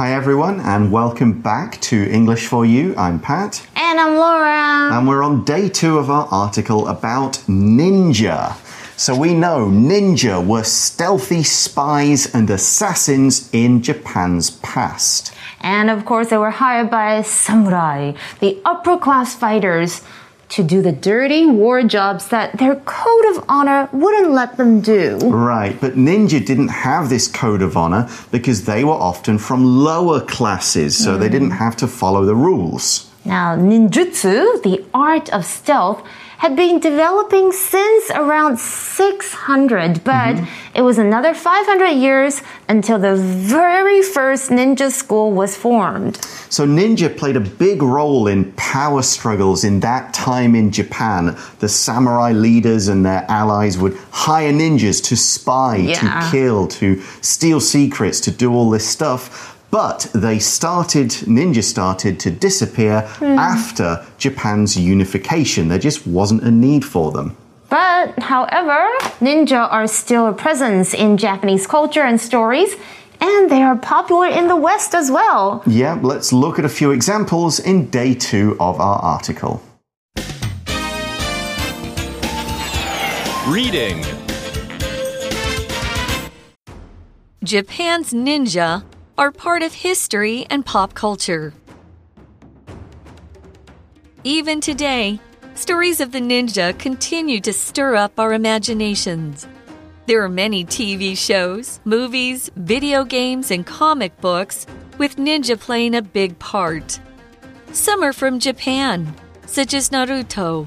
[0.00, 2.94] Hi, everyone, and welcome back to English for You.
[2.96, 3.66] I'm Pat.
[3.76, 4.96] And I'm Laura.
[4.96, 8.56] And we're on day two of our article about ninja.
[8.96, 15.34] So we know ninja were stealthy spies and assassins in Japan's past.
[15.60, 20.00] And of course, they were hired by samurai, the upper class fighters
[20.50, 25.18] to do the dirty war jobs that their code of honor wouldn't let them do.
[25.18, 30.20] Right, but ninja didn't have this code of honor because they were often from lower
[30.20, 31.20] classes, so mm.
[31.20, 33.08] they didn't have to follow the rules.
[33.24, 36.02] Now, ninjutsu, the art of stealth,
[36.40, 40.78] had been developing since around 600, but mm -hmm.
[40.78, 43.14] it was another 500 years until the
[43.58, 46.16] very first ninja school was formed.
[46.48, 51.36] So, ninja played a big role in power struggles in that time in Japan.
[51.58, 56.00] The samurai leaders and their allies would hire ninjas to spy, yeah.
[56.00, 56.86] to kill, to
[57.20, 59.59] steal secrets, to do all this stuff.
[59.70, 63.36] But they started, ninja started to disappear mm.
[63.36, 65.68] after Japan's unification.
[65.68, 67.36] There just wasn't a need for them.
[67.68, 68.84] But, however,
[69.20, 72.74] ninja are still a presence in Japanese culture and stories,
[73.20, 75.62] and they are popular in the West as well.
[75.66, 79.62] Yeah, let's look at a few examples in day two of our article.
[83.46, 84.04] Reading
[87.44, 88.84] Japan's ninja
[89.20, 91.52] are part of history and pop culture.
[94.24, 95.20] Even today,
[95.54, 99.46] stories of the ninja continue to stir up our imaginations.
[100.06, 106.00] There are many TV shows, movies, video games, and comic books with ninja playing a
[106.00, 106.98] big part.
[107.72, 110.66] Some are from Japan, such as Naruto,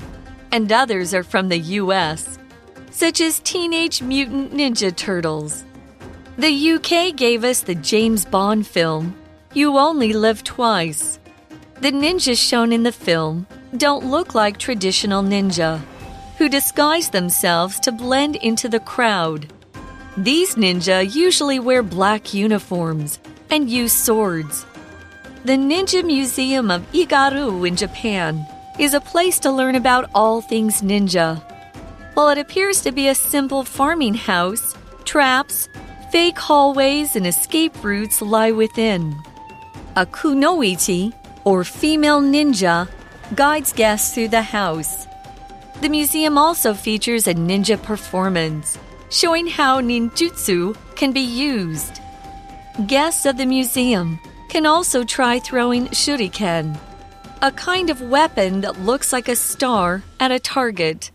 [0.51, 2.37] and others are from the US,
[2.91, 5.65] such as Teenage Mutant Ninja Turtles.
[6.35, 9.15] The UK gave us the James Bond film,
[9.53, 11.19] You Only Live Twice.
[11.79, 13.45] The ninjas shown in the film
[13.77, 15.79] don't look like traditional ninja,
[16.39, 19.53] who disguise themselves to blend into the crowd.
[20.17, 23.19] These ninja usually wear black uniforms
[23.51, 24.65] and use swords.
[25.45, 28.43] The Ninja Museum of Igaryu in Japan
[28.79, 31.43] is a place to learn about all things ninja.
[32.15, 35.69] While it appears to be a simple farming house, traps,
[36.13, 39.15] Fake hallways and escape routes lie within.
[39.95, 41.11] A kunoichi,
[41.43, 42.87] or female ninja,
[43.33, 45.07] guides guests through the house.
[45.81, 48.77] The museum also features a ninja performance,
[49.09, 51.99] showing how ninjutsu can be used.
[52.85, 54.19] Guests of the museum
[54.49, 56.79] can also try throwing shuriken,
[57.41, 61.09] a kind of weapon that looks like a star at a target.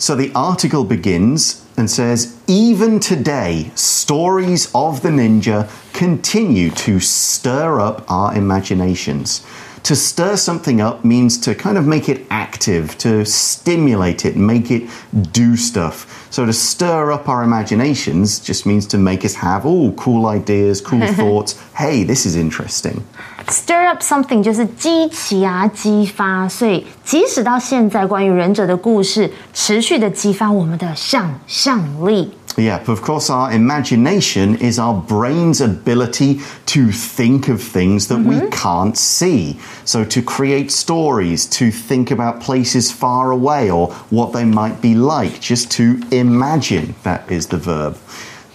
[0.00, 7.80] So the article begins and says, even today, stories of the ninja continue to stir
[7.80, 9.44] up our imaginations.
[9.82, 14.70] To stir something up means to kind of make it active, to stimulate it, make
[14.70, 14.88] it
[15.32, 16.28] do stuff.
[16.30, 20.80] So to stir up our imaginations just means to make us have, oh, cool ideas,
[20.80, 21.60] cool thoughts.
[21.74, 23.04] Hey, this is interesting
[23.47, 32.31] Stir up something 就是激起啊，激发，所以即使到现在，关于忍者的故事持续的激发我们的想象力。
[32.55, 38.29] Yeah, of course, our imagination is our brain's ability to think of things that mm -hmm.
[38.29, 38.49] we mm-hmm.
[38.51, 39.55] can't see.
[39.85, 44.93] So, to create stories, to think about places far away or what they might be
[44.93, 46.93] like, just to imagine.
[47.03, 47.95] That is the verb.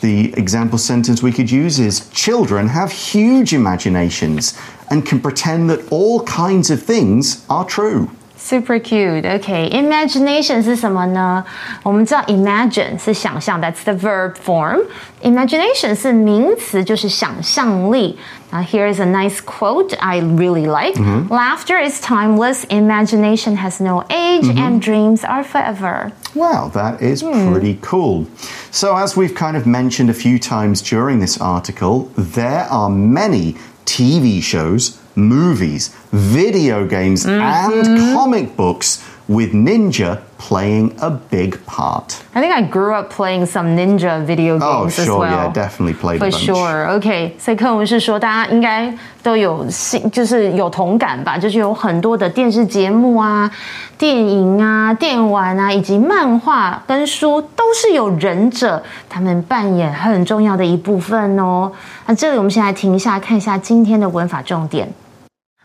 [0.03, 4.53] The example sentence we could use is Children have huge imaginations
[4.89, 8.11] and can pretend that all kinds of things are true.
[8.42, 9.26] Super cute.
[9.26, 11.44] Okay, imagination 是什么呢？
[11.82, 14.78] 我们知道 imagine 是想象，that's the verb form.
[15.22, 18.16] Imagination 是名词，就是想象力。
[18.52, 20.96] Now here's a nice quote I really like.
[20.98, 21.34] Mm -hmm.
[21.34, 24.66] Laughter is timeless, imagination has no age, mm -hmm.
[24.66, 26.12] and dreams are forever.
[26.34, 27.52] Wow, that is hmm.
[27.52, 28.26] pretty cool.
[28.70, 33.56] So, as we've kind of mentioned a few times during this article, there are many
[33.84, 37.42] TV shows movies, video games, mm -hmm.
[37.42, 38.14] and mm-hmm.
[38.14, 42.14] comic books with Ninja playing a big part.
[42.32, 45.30] I think I grew up playing some Ninja video oh, games oh, sure, as well.
[45.30, 46.86] Yeah, definitely played for sure.
[46.96, 51.36] OK，所以课文是说，大家应该都有性，就是有同感吧？
[51.36, 53.50] 就是有很多的电视节目啊、
[53.98, 61.70] 电影啊、电玩啊，以及漫画跟书，都是有忍者他们扮演很重要的一部分哦。
[62.06, 64.88] 那这里我们先来停一下，看一下今天的文法重点。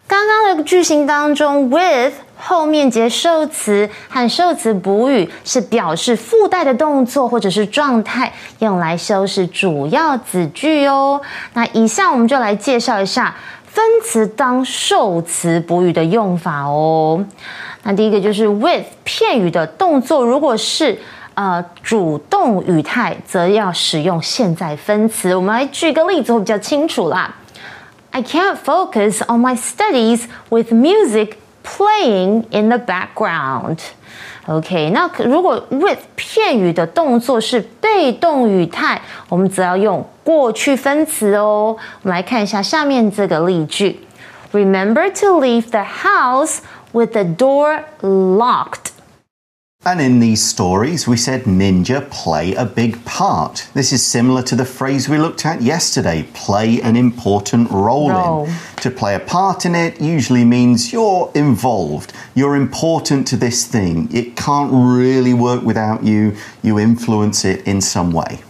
[0.09, 11.21] 刚刚的句型当中，with 后面接受词和受词补语是表示附带的动作或者是状态，用来修饰主要子句哦。
[11.53, 17.23] 那以下我们就来介绍一下分词当受词补语的用法哦。
[17.83, 20.99] 那第一个就是 with 片语的动作，如果是
[21.35, 25.35] 呃主动语态，则要使用现在分词。
[25.35, 27.35] 我们来举个例子会比较清楚啦。
[28.12, 33.80] I can't focus on my studies with music playing in the background.
[34.46, 41.76] OK，那如果 with 片语的动作是被动语态，我们则要用过去分词哦。
[42.04, 44.00] 我们来看一下下面这个例句：
[44.52, 46.58] Remember to leave the house
[46.92, 48.92] with the door locked.
[49.85, 53.69] And in these stories, we said ninja play a big part.
[53.75, 58.47] This is similar to the phrase we looked at yesterday play an important role, Role.
[58.47, 58.55] in.
[58.83, 64.09] To play a part in it usually means you're involved, you're important to this thing.
[64.13, 68.41] It can't really work without you, you influence it in some way.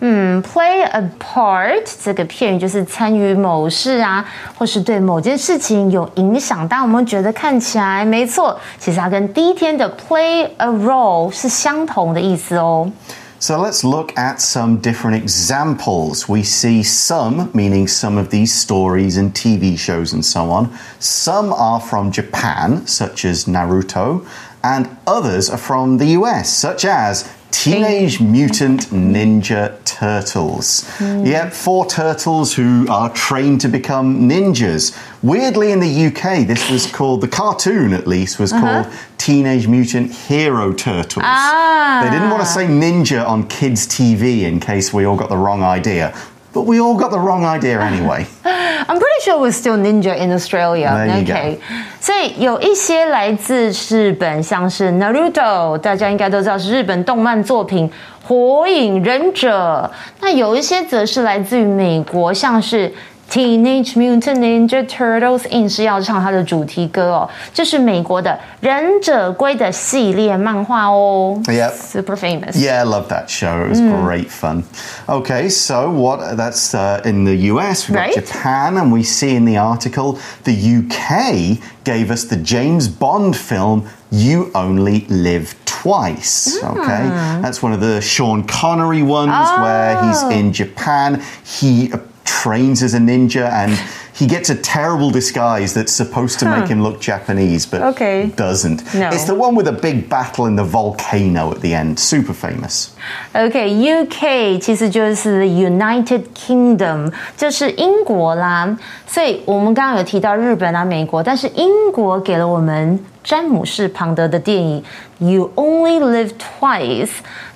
[0.00, 4.24] Play a part 这个片语就是参与某事啊，
[4.58, 6.66] 或是对某件事情有影响。
[6.66, 12.90] 但我们觉得看起来没错，其实它跟第一天的 play a role 是相同的意思哦。
[13.38, 16.28] So let's look at some different examples.
[16.28, 20.70] We see some, meaning some of these stories and TV shows and so on.
[21.00, 24.22] Some are from Japan, such as Naruto,
[24.62, 30.89] and others are from the US, such as Teenage Mutant Ninja Turtles.
[30.99, 34.97] Yep, four turtles who are trained to become ninjas.
[35.23, 40.11] Weirdly, in the UK, this was called, the cartoon at least, was called Teenage Mutant
[40.13, 41.23] Hero Turtles.
[41.25, 42.01] Ah.
[42.03, 45.37] They didn't want to say ninja on kids' TV in case we all got the
[45.37, 46.13] wrong idea.
[46.57, 48.25] But we all got the wrong idea anyway.
[48.43, 50.89] I'm pretty sure we're still ninja in Australia.
[51.21, 51.59] OK，
[52.01, 57.87] 所以有一些来自日本，像是 Naruto，大家应该都知道是日本动漫作品
[58.27, 59.91] 《火影忍者》。
[60.19, 62.91] 那有一些则是来自于美国，像是
[63.30, 68.30] Teenage Mutant Ninja Turtles，硬是要唱它的主题歌哦，这是美国的《
[68.60, 71.40] 忍者龟》的系列漫画哦。
[71.44, 71.72] Yep.
[71.72, 72.56] Super famous.
[72.56, 73.64] Yeah, I love that show.
[73.64, 74.64] It was great fun.
[75.06, 76.36] Okay, so what?
[76.36, 77.88] That's uh, in the US.
[77.88, 78.14] We've got Right.
[78.14, 83.84] Japan, and we see in the article the UK gave us the James Bond film
[84.10, 87.08] "You Only Live Twice." Okay,
[87.40, 91.22] that's one of the Sean Connery ones where he's in Japan.
[91.42, 91.96] He uh,
[92.26, 93.72] trains as a ninja and.
[94.14, 98.30] He gets a terrible disguise that's supposed to make him look Japanese, but Okay.
[98.36, 98.82] doesn't.
[98.94, 99.08] No.
[99.08, 101.98] It's the one with a big battle in the volcano at the end.
[101.98, 102.90] Super famous.
[103.32, 108.76] OK，UK、其实就是 United Kingdom，就是英国啦。
[109.06, 114.81] 所以我们刚刚有提到日本啊、美国，但是英国给了我们 詹姆士·庞德的电影
[115.25, 117.07] 《You Only Live Twice》，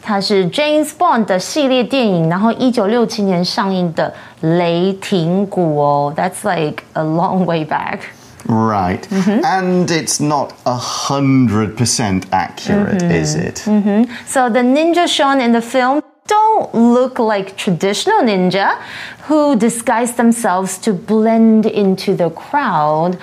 [0.01, 4.13] 它是 James Bond 的系列电影，然后一九六七年上映的
[4.57, 6.13] 《雷霆谷》哦。
[6.13, 7.99] That's like a long way back.
[8.49, 8.99] Right.
[9.09, 9.41] Mm -hmm.
[9.43, 13.21] And it's not a 100% accurate, mm -hmm.
[13.21, 13.63] is it?
[13.65, 14.07] Mm -hmm.
[14.27, 18.71] So the ninja shown in the film don't look like traditional ninja
[19.29, 23.15] who disguise themselves to blend into the crowd.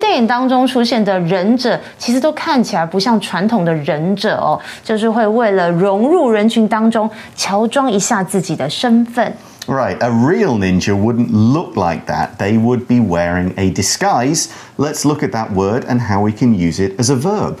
[0.00, 9.34] 电影当中出现的忍者，其实都看起来不像传统的忍者哦，就是会为了融入人群当中，乔装一下自己的身份。
[9.66, 9.98] Right.
[9.98, 12.36] A real ninja wouldn't look like that.
[12.38, 14.46] They would be wearing a disguise.
[14.76, 17.56] Let's look at that word and how we can use it as a verb.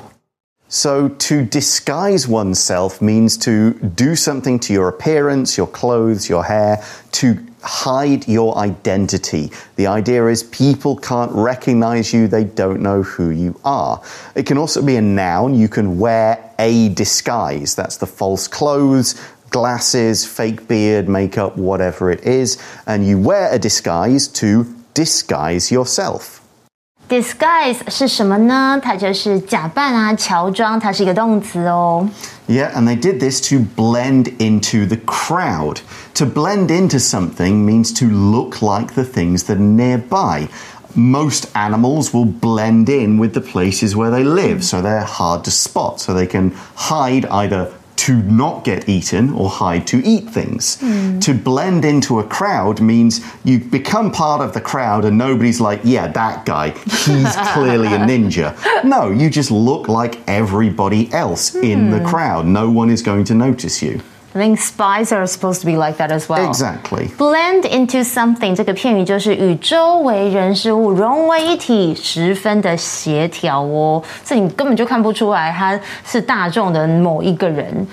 [0.68, 6.80] So, to disguise oneself means to do something to your appearance, your clothes, your hair,
[7.12, 9.51] to hide your identity.
[9.75, 14.01] The idea is people can't recognize you, they don't know who you are.
[14.35, 15.53] It can also be a noun.
[15.53, 17.75] You can wear a disguise.
[17.75, 22.61] That's the false clothes, glasses, fake beard, makeup, whatever it is.
[22.87, 26.40] And you wear a disguise to disguise yourself.
[27.10, 28.80] Disguise 是什么呢？
[28.82, 32.08] 它就是假扮啊、乔装，它是一个动词哦。
[32.48, 35.78] Yeah, and they did this to blend into the crowd.
[36.14, 40.48] To blend into something means to look like the things that are nearby.
[40.94, 45.52] Most animals will blend in with the places where they live, so they're hard to
[45.52, 50.79] spot, so they can hide either to not get eaten or hide to eat things.
[50.79, 51.19] Hmm.
[51.19, 55.81] To blend into a crowd means you become part of the crowd and nobody's like,
[55.83, 58.55] yeah, that guy, he's clearly a ninja.
[58.83, 62.07] No, you just look like everybody else in the hmm.
[62.07, 62.45] crowd.
[62.47, 64.01] No one is going to notice you.
[64.33, 66.47] I think spies are supposed to be like that as well.
[66.47, 67.09] Exactly.
[67.17, 74.01] Blend into something 这个片语就是与周围人事物融为一体，十分的协调哦。
[74.23, 77.85] 这你根本就看不出来他是大众的某一个人。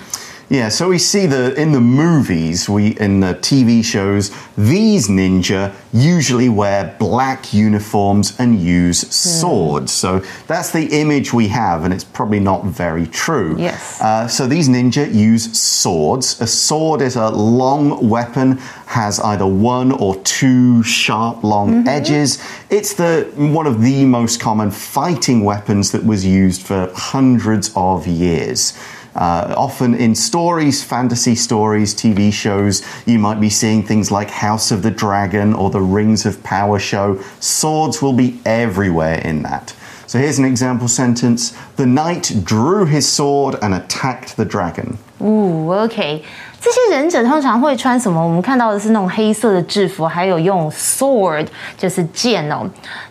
[0.51, 5.75] Yeah, so we see the in the movies, we in the TV shows, these ninja
[5.93, 9.91] usually wear black uniforms and use swords.
[9.91, 13.57] So that's the image we have, and it's probably not very true.
[13.59, 14.01] Yes.
[14.01, 16.41] Uh, so these ninja use swords.
[16.41, 22.43] A sword is a long weapon, has either one or two sharp, long edges.
[22.71, 28.07] It's the one of the most common fighting weapons that was used for hundreds of
[28.07, 28.73] years.
[29.14, 34.72] Uh, often in stories, fantasy stories, TV shows, you might be seeing things like House
[34.72, 37.18] of the Dragon or the Rings of Power show.
[37.38, 39.72] Swords will be everywhere in that.
[40.08, 44.98] So here's an example sentence The knight drew his sword and attacked the dragon.
[45.18, 46.22] 哦，OK，
[46.60, 48.20] 这些忍者通常会穿什么？
[48.20, 51.46] 我们看到的是那种黑色的制服，还有用 sword，
[51.78, 52.68] 就是剑哦。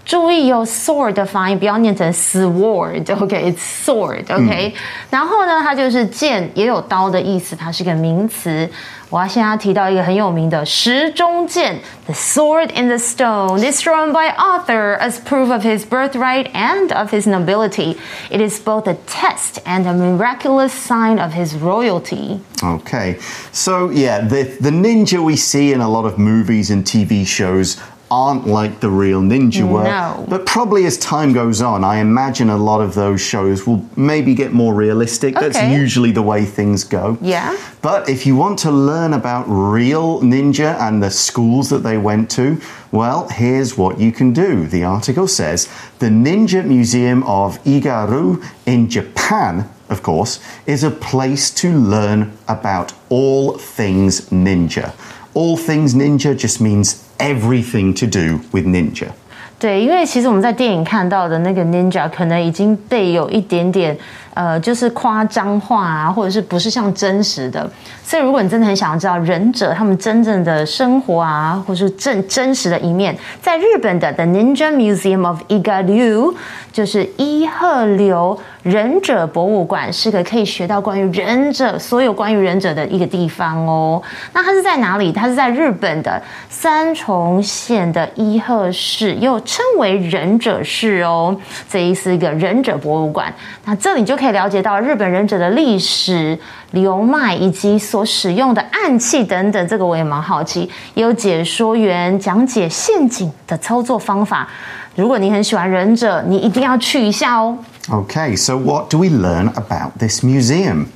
[0.07, 4.73] 注意有 sword 的发音，不要念成 sword，OK，it's sword，OK、
[5.09, 8.69] 然后呢，它就是剑，也有刀的意思，它是个名词。
[9.09, 17.13] 我要现在提到一个很有名的石中剑，The Sword in the Stone is thrown by Arthur as proof of his birthright and of
[17.13, 17.95] his nobility.
[18.31, 22.39] It is both a test and a miraculous sign of his royalty.
[22.63, 23.19] Okay,
[23.51, 27.77] so yeah, the, the ninja we see in a lot of movies and TV shows
[28.10, 29.84] aren't like the real ninja were.
[29.84, 30.24] No.
[30.28, 34.34] But probably as time goes on, I imagine a lot of those shows will maybe
[34.34, 35.34] get more realistic.
[35.34, 37.18] That's usually the way things go.
[37.20, 37.56] Yeah.
[37.82, 42.30] But if you want to learn about real ninja and the schools that they went
[42.32, 42.60] to,
[42.90, 44.66] well, here's what you can do.
[44.66, 51.50] The article says the Ninja Museum of Igaryu in Japan, of course, is a place
[51.50, 54.94] to learn about all things ninja.
[55.34, 59.14] All things ninja just means everything to do with ninja.
[59.58, 63.96] 对，因为其实我们在电影看到的那个 ninja 可能已经被有一点点
[64.34, 67.68] 呃，就是夸张化啊，或者是不是像真实的。
[68.04, 76.32] 所以如果你真的很想要知道忍者他们真正的生活啊，或是真真实的一面，在日本的 The Ninja Museum of Igaru
[76.72, 84.00] 就是伊贺流忍者博物馆，是个可以学到关于忍者所有关于忍者的一个地方哦。
[84.32, 85.10] 那它是在哪里？
[85.10, 91.34] 它是在日本的三重县的伊贺市，又称为忍者市哦。
[91.70, 93.32] 这是一个忍者博物馆。
[93.64, 96.38] 那这里就可以了解到日本忍者的历史、
[96.72, 99.66] 流脉以及所使用的暗器等等。
[99.66, 104.46] 这个我也蛮好奇，也有解说员讲解陷阱的操作方法。
[104.94, 107.56] 如果你很喜欢忍者，你一定要去一下哦。
[107.88, 110.88] Okay, so what do we learn about this museum?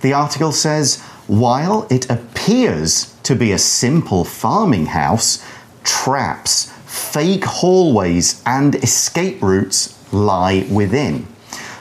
[0.00, 0.96] The article says
[1.28, 5.36] while it appears to be a simple farming house,
[5.84, 6.71] traps,
[7.12, 11.26] fake hallways, and escape routes lie within.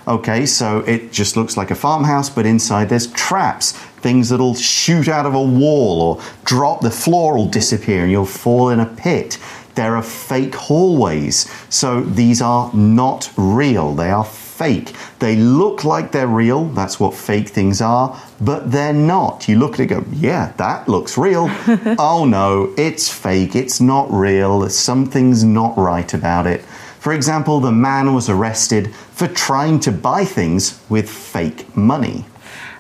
[0.06, 5.08] Okay, so it just looks like a farmhouse, but inside there's traps, things that'll shoot
[5.08, 8.86] out of a wall or drop, the floor will disappear and you'll fall in a
[8.86, 9.38] pit.
[9.76, 14.26] There are fake hallways, so these are not real, they are
[14.62, 14.94] fake.
[15.18, 19.48] They look like they're real, that's what fake things are, but they're not.
[19.48, 21.50] You look at it go, yeah, that looks real.
[21.98, 26.62] oh no, it's fake, it's not real, something's not right about it.
[27.00, 32.26] For example, the man was arrested for trying to buy things with fake money.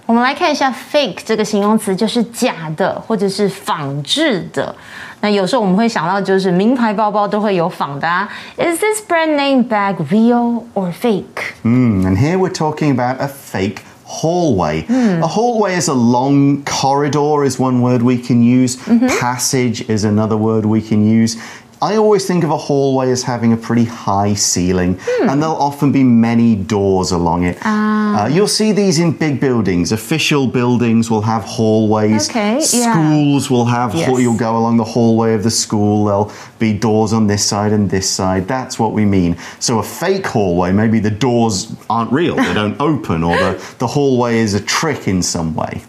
[0.07, 4.75] 我们来看一下 fake 这个形容词，就是假的或者是仿制的。
[5.21, 8.29] 那有时候我们会想到，就是名牌包包都会有仿的啊。
[8.57, 11.55] Is this brand name bag real or fake？
[11.65, 14.85] Mm, and here we're talking about a fake hallway.
[14.89, 18.77] A hallway is a long corridor, is one word we can use.
[19.19, 21.37] Passage is another word we can use.
[21.84, 25.92] I always think of a hallway as having a pretty high ceiling, and there'll often
[25.92, 27.58] be many doors along it.
[27.66, 29.92] Uh, you'll see these in big buildings.
[29.92, 32.30] Official buildings will have hallways.
[32.30, 32.94] Okay, yeah.
[32.94, 33.96] Schools will have.
[33.96, 34.20] Yes.
[34.20, 36.06] You'll go along the hallway of the school.
[36.06, 38.48] There'll be doors on this side and this side.
[38.48, 39.36] That's what we mean.
[39.60, 43.88] So a fake hallway, maybe the doors aren't real, they don't open, or the, the
[43.88, 45.82] hallway is a trick in some way.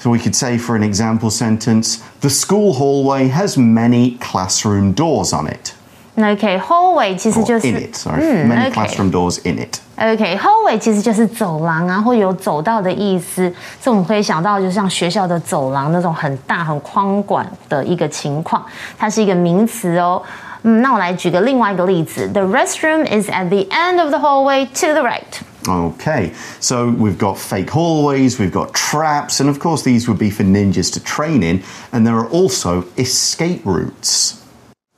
[0.00, 5.32] So we could say, for an example sentence, the school hallway has many classroom doors
[5.32, 5.72] on it.
[6.16, 8.22] 那 OK，hallway、其实 Or 就 in 是 it, sorry.
[8.46, 8.72] many okay.
[8.72, 9.80] classroom doors in it.
[9.96, 13.52] OK，hallway、其实就是走廊啊，或有走道的意思。
[13.80, 18.64] 所以我们可以想到，就像学校的走廊那种很大、很宽广的一个情况，
[18.98, 20.22] 它是一个名词哦。
[20.62, 25.22] 嗯，那我来举个另外一个例子：The restroom is at the end of the hallway to the right。
[25.67, 30.29] Okay, so we've got fake hallways, we've got traps, and of course, these would be
[30.29, 34.38] for ninjas to train in, and there are also escape routes.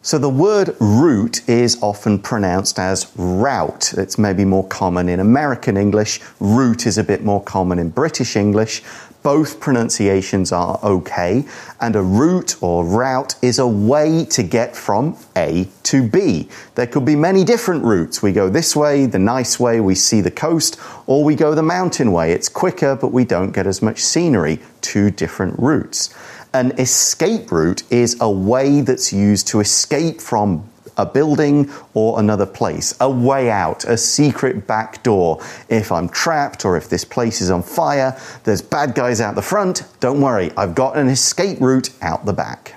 [0.04, 3.94] So the word route is often pronounced as route.
[3.94, 6.20] It's maybe more common in American English.
[6.40, 8.82] Route is a bit more common in British English.
[9.22, 11.46] Both pronunciations are okay.
[11.80, 16.50] And a route or route is a way to get from A to B.
[16.74, 18.24] There could be many different routes.
[18.24, 21.62] We go this way, the nice way, we see the coast, or we go the
[21.62, 22.32] mountain way.
[22.32, 24.62] It's quicker, but we don't get as much scenery.
[24.82, 26.12] Two different routes.
[26.53, 30.63] An escape route is a way that's used to escape from
[30.99, 35.39] a building or another place, a way out, a secret back door.
[35.69, 39.43] If I'm trapped or if this place is on fire, there's bad guys out the
[39.43, 39.83] front.
[40.01, 42.73] Don't worry, I've got an escape route out the back.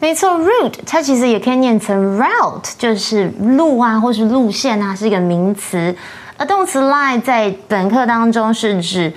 [0.00, 5.96] 没错，route 它其实也可以念成 route，就是路啊，或是路线啊，是一个名词。
[6.36, 9.12] 而动词 lie 在本课当中是指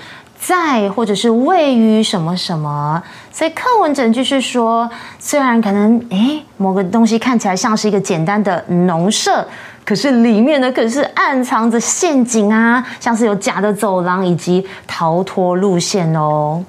[0.46, 4.88] 在或者是位于什么什么，所以课文整句是说，
[5.18, 9.44] 虽然可能诶某个东西看起来像是一个简单的农舍，
[9.84, 16.64] 可是里面呢可是暗藏着陷阱啊，像是有假的走廊以及逃脱路线哦。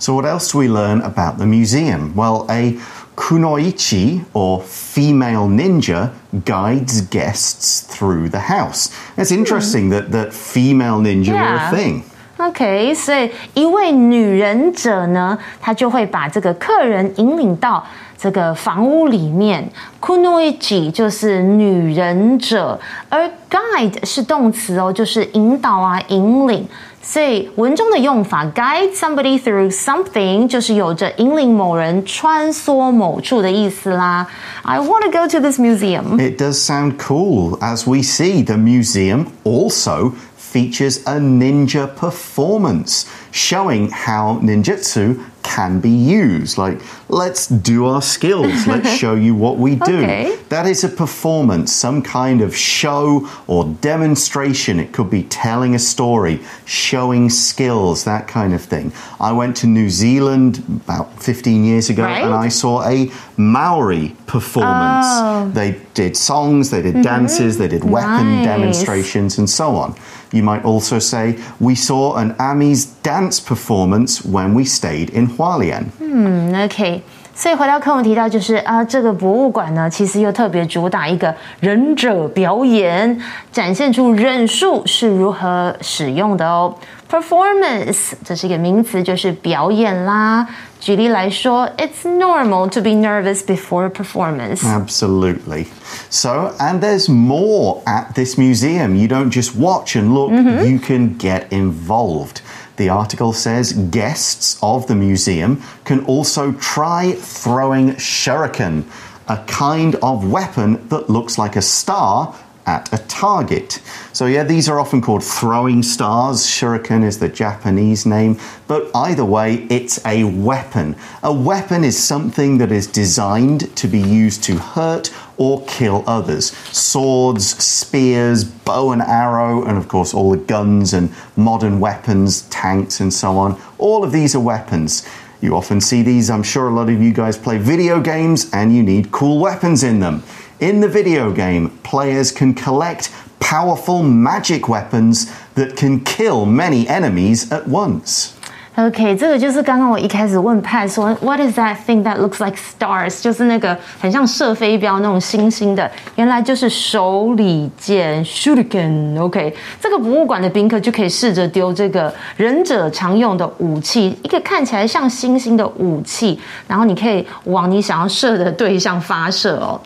[0.00, 2.14] So what else do we learn about the museum?
[2.16, 2.78] Well, a
[3.14, 6.08] kunoichi or female ninja
[6.44, 8.88] guides guests through the house.
[9.16, 11.70] It's interesting that that female ninja were a Yeah.
[11.70, 12.02] thing.
[12.39, 17.81] OK，所以一位女忍者呢，她就会把这个客人引领到
[18.17, 19.69] 这个房屋里面。
[20.01, 26.67] Kunoichi 就是女忍者，而 guide 是动词哦，就是引导啊、引领。
[27.01, 34.25] 所以文中的用法 guide somebody through something 就是有着引领某人穿梭某处的意思啦。
[34.63, 36.17] I want to go to this museum.
[36.17, 37.59] It does sound cool.
[37.59, 40.13] As we see, the museum also
[40.52, 46.58] features a ninja performance showing how ninjutsu can be used.
[46.58, 49.98] Like, let's do our skills, let's show you what we do.
[49.98, 50.36] Okay.
[50.48, 54.80] That is a performance, some kind of show or demonstration.
[54.80, 58.92] It could be telling a story, showing skills, that kind of thing.
[59.20, 62.22] I went to New Zealand about 15 years ago Right.
[62.24, 65.06] and I saw a Maori performance.
[65.08, 65.50] Oh.
[65.54, 68.36] They did songs, they did dances, they did weapon mm-hmm.
[68.36, 68.46] Nice.
[68.46, 69.94] demonstrations, and so on.
[70.32, 75.85] You might also say, We saw an Amis dance performance when we stayed in Hualien.
[75.99, 77.01] 嗯，OK。
[77.37, 83.19] 所以回到课文提到，就是啊，这个博物馆呢，其实又特别主打一个忍者表演，
[83.51, 86.73] 展现出忍术是如何使用的哦。
[87.11, 90.47] Performance 这是一个名词，就是表演啦。
[90.79, 94.63] 举例来说，It's normal to be nervous before a performance。
[94.63, 95.65] Absolutely.
[96.09, 98.95] So, and there's more at this museum.
[98.95, 102.37] You don't just watch and look, you can get involved.
[102.80, 108.84] The article says guests of the museum can also try throwing shuriken,
[109.28, 112.34] a kind of weapon that looks like a star
[112.70, 113.82] at a target.
[114.12, 116.46] So, yeah, these are often called throwing stars.
[116.46, 120.94] Shuriken is the Japanese name, but either way, it's a weapon.
[121.24, 126.52] A weapon is something that is designed to be used to hurt or kill others.
[126.70, 133.00] Swords, spears, bow and arrow, and of course, all the guns and modern weapons, tanks,
[133.00, 133.60] and so on.
[133.78, 135.08] All of these are weapons.
[135.40, 136.28] You often see these.
[136.28, 139.82] I'm sure a lot of you guys play video games and you need cool weapons
[139.82, 140.22] in them.
[140.59, 147.49] In the video game, players can collect powerful magic weapons that can kill many enemies
[147.49, 148.29] at once.
[148.77, 153.21] OK，这个就是刚刚我一开始问派说，What is that thing that looks like stars？
[153.21, 166.37] 就是那个很像射飞镖那种星星的，原来就是手里剑 shuriken。OK，这个博物馆的宾客就可以试着丢这个忍者常用的武器，一个看起来像星星的武器，
[166.67, 169.79] 然后你可以往你想要射的对象发射哦。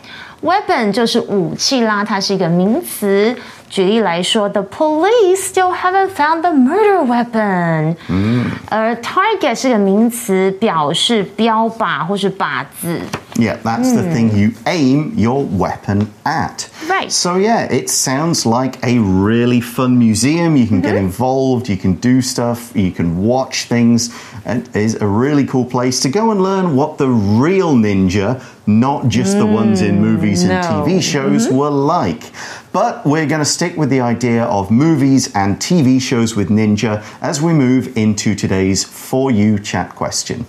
[0.44, 3.36] Weapon 就是武器啦，它是一个名词。
[3.68, 7.94] 举例来说，The police still haven't found the murder weapon。
[8.08, 13.00] 嗯，而 target 是个名词，表示标靶或是靶子。
[13.36, 16.66] Yeah, that's the thing you aim your weapon at.
[16.88, 17.10] Right.
[17.10, 20.56] So, yeah, it sounds like a really fun museum.
[20.56, 24.10] You can get involved, you can do stuff, you can watch things.
[24.44, 28.40] And it is a really cool place to go and learn what the real ninja,
[28.67, 30.85] not just the ones in movies and mm, no.
[30.85, 31.55] TV shows, mm-hmm.
[31.55, 32.31] were like.
[32.71, 37.03] But we're going to stick with the idea of movies and TV shows with ninja
[37.21, 40.45] as we move into today's For You chat question.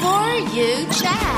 [0.00, 1.28] For you chat.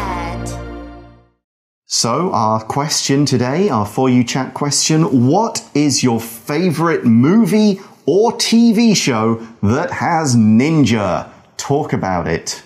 [1.87, 8.33] So, our question today, our For You Chat question What is your favorite movie or
[8.33, 11.30] TV show that has ninja?
[11.69, 12.63] Talk about it.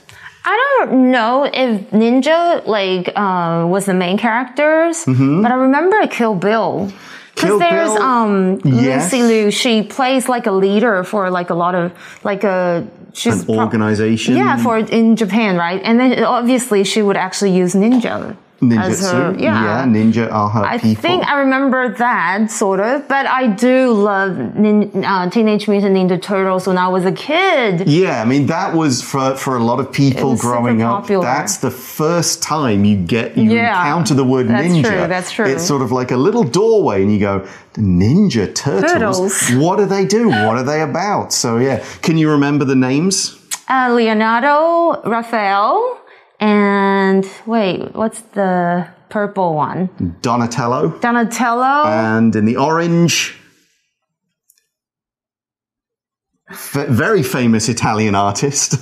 [0.47, 0.55] I
[0.87, 6.91] don't know if Ninja like uh, was the main characters, but I remember Kill Bill.
[6.91, 6.99] Mm-hmm.
[7.37, 9.13] Kill Because there's Bill, um yes.
[9.13, 11.91] Lucy Liu, she plays like a leader for like a lot of
[12.25, 14.37] like a she's An pro- organization.
[14.37, 15.81] yeah for in Japan, right?
[15.83, 19.41] And then obviously she would actually use ninja as her Ninjutsu.
[19.41, 19.85] yeah.
[19.87, 21.03] ninja are her I people.
[21.03, 26.21] think I remember that sort of, but I do love nin- uh, Teenage Mutant Ninja
[26.23, 27.87] Turtles when I was a kid.
[27.89, 31.07] Yeah, I mean that was for for a lot of people growing up.
[31.07, 34.83] That's the first time you get you Yeah, encounter the word that's ninja.
[34.89, 35.47] true, that's true.
[35.47, 38.93] It's sort of like a little doorway, and you go, Ninja Turtles.
[38.93, 39.51] Turtles.
[39.65, 40.29] What do they do?
[40.29, 41.33] What are they about?
[41.33, 43.39] So yeah, can you remember the names?
[43.69, 45.99] Uh, Leonardo, Raphael,
[46.49, 49.89] and wait, what's the purple one?
[50.21, 51.85] Donatello, Donatello.
[51.87, 53.35] and in the orange.
[56.51, 58.77] f- very famous Italian artist,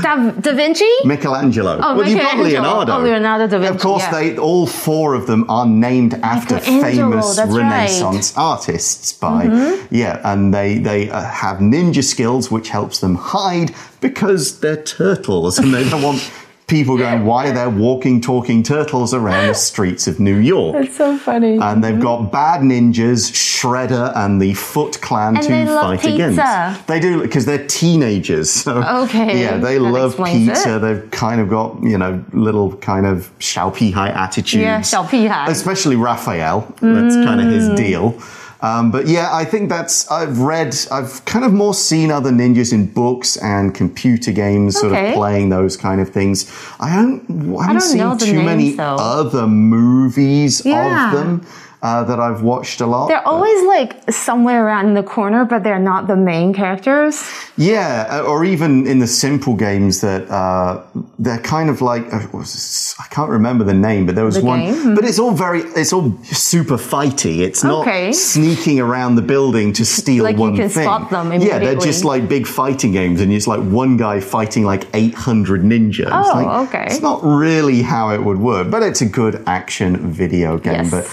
[0.00, 0.88] Da, da Vinci?
[1.04, 1.76] Michelangelo.
[1.82, 2.62] Oh, well, you've got Michelangelo.
[2.62, 2.92] Leonardo.
[2.92, 4.10] Oh, Leonardo da Vinci, Of course, yeah.
[4.12, 7.48] they all four of them are named after famous that's right.
[7.48, 7.56] Mm-hmm.
[7.56, 9.12] Renaissance artists.
[9.12, 9.44] By
[9.90, 15.58] yeah, and they they uh, have ninja skills, which helps them hide because they're turtles,
[15.58, 16.30] and they don't want
[16.72, 20.74] people going, why are there walking, talking turtles around the streets of New York?
[20.74, 21.58] That's so funny.
[21.58, 22.02] And they've mm-hmm.
[22.02, 26.14] got bad ninjas, Shredder, and the Foot Clan and to fight pizza.
[26.14, 26.86] against.
[26.86, 28.50] They do because they're teenagers.
[28.50, 29.42] So, okay.
[29.42, 30.76] Yeah, they that love pizza.
[30.76, 30.78] It.
[30.80, 34.62] They've kind of got you know little kind of Xiao high attitudes.
[34.62, 35.50] Yeah, Xiao high.
[35.50, 36.62] Especially Raphael.
[36.76, 36.94] Mm.
[36.94, 38.18] That's kind of his deal.
[38.62, 42.72] Um, but yeah, I think that's, I've read, I've kind of more seen other ninjas
[42.72, 45.08] in books and computer games, sort Okay.
[45.10, 46.48] of playing those kind of things.
[46.78, 48.96] I don't, I haven't don't seen too many though.
[48.98, 51.08] other movies Yeah.
[51.12, 51.46] of them
[51.82, 53.08] uh, that I've watched a lot.
[53.08, 57.22] They're always like somewhere around in the corner, but they're not the main characters.
[57.56, 60.80] Yeah, or even in the simple games that uh,
[61.18, 62.94] they're kind of like uh, what was this?
[63.00, 64.60] I can't remember the name, but there was The one.
[64.60, 64.94] game?
[64.94, 67.40] But it's all very, it's all super fighty.
[67.40, 68.12] It's not Okay.
[68.12, 70.84] sneaking around the building to steal Like you one can thing.
[70.84, 74.64] spot them yeah, they're just like big fighting games, and it's like one guy fighting
[74.64, 76.06] like eight hundred ninjas.
[76.06, 76.84] It's Oh, like- okay.
[76.86, 80.84] It's not really how it would work, but it's a good action video game.
[80.84, 80.90] Yes.
[80.90, 81.04] But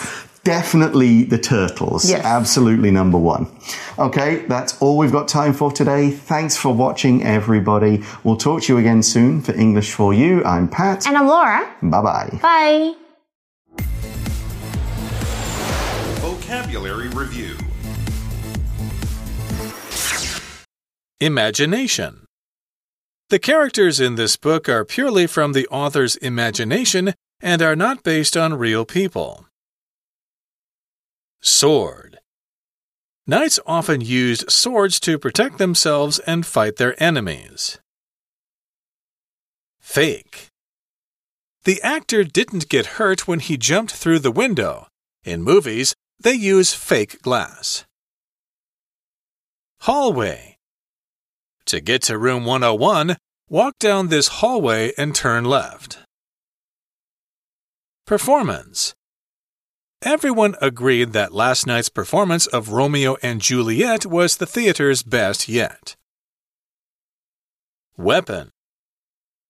[0.50, 2.10] definitely the turtles.
[2.10, 2.26] Yes.
[2.26, 3.46] Absolutely number one.
[4.00, 6.10] Okay, that's all we've got time for today.
[6.10, 8.04] Thanks for watching, everybody.
[8.24, 10.44] We'll talk to you again soon for English for You.
[10.44, 11.06] I'm Pat.
[11.06, 11.72] And I'm Laura.
[11.84, 12.40] Bye bye.
[12.42, 12.96] Bye.
[16.22, 17.56] Vocabulary Review
[21.22, 22.26] Imagination.
[23.30, 28.36] The characters in this book are purely from the author's imagination and are not based
[28.36, 29.46] on real people.
[31.42, 32.20] Sword.
[33.26, 37.80] Knights often used swords to protect themselves and fight their enemies.
[39.80, 40.48] Fake.
[41.64, 44.88] The actor didn't get hurt when he jumped through the window.
[45.24, 47.86] In movies, they use fake glass.
[49.82, 50.58] Hallway.
[51.66, 53.16] To get to room 101,
[53.48, 56.00] walk down this hallway and turn left.
[58.06, 58.94] Performance.
[60.03, 65.97] Everyone agreed that last night's performance of Romeo and Juliet was the theater's best yet.
[67.97, 68.51] Weapon.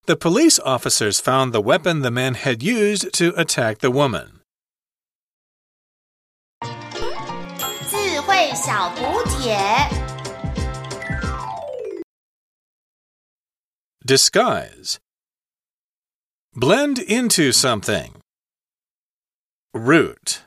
[0.07, 4.41] The police officers found the weapon the man had used to attack the woman.
[7.89, 9.59] 智慧小补帖。
[14.07, 14.99] Disguise.
[16.55, 18.18] Blend into something.
[19.74, 20.44] Route.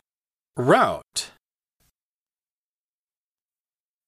[0.56, 1.31] Route.